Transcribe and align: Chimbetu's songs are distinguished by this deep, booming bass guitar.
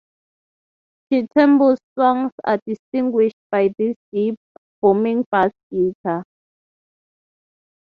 Chimbetu's 1.13 1.77
songs 1.95 2.31
are 2.43 2.57
distinguished 2.65 3.35
by 3.51 3.71
this 3.77 3.95
deep, 4.11 4.35
booming 4.81 5.23
bass 5.31 5.51
guitar. 5.71 6.23